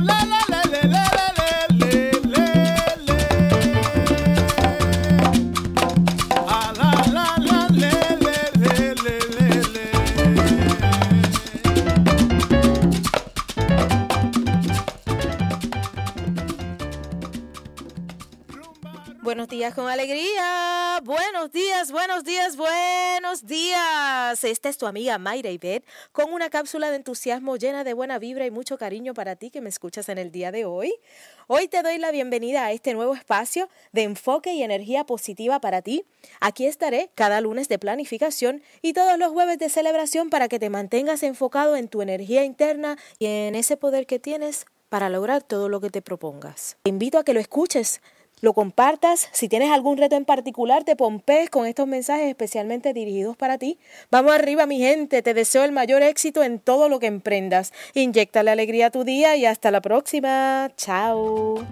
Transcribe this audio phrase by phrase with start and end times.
[0.00, 0.37] la la
[19.48, 21.00] días con alegría.
[21.04, 24.44] Buenos días, buenos días, buenos días.
[24.44, 28.46] Esta es tu amiga Mayra Ibet con una cápsula de entusiasmo llena de buena vibra
[28.46, 30.94] y mucho cariño para ti que me escuchas en el día de hoy.
[31.46, 35.82] Hoy te doy la bienvenida a este nuevo espacio de enfoque y energía positiva para
[35.82, 36.04] ti.
[36.40, 40.70] Aquí estaré cada lunes de planificación y todos los jueves de celebración para que te
[40.70, 45.68] mantengas enfocado en tu energía interna y en ese poder que tienes para lograr todo
[45.68, 46.76] lo que te propongas.
[46.82, 48.00] Te invito a que lo escuches
[48.40, 49.28] lo compartas.
[49.32, 53.78] Si tienes algún reto en particular, te pompees con estos mensajes especialmente dirigidos para ti.
[54.10, 55.22] Vamos arriba, mi gente.
[55.22, 57.72] Te deseo el mayor éxito en todo lo que emprendas.
[57.94, 60.70] Inyecta la alegría a tu día y hasta la próxima.
[60.76, 61.64] Chao.